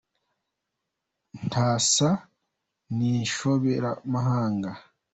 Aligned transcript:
Ntasa 1.45 2.09
n’inshoberamahanga 2.95 4.71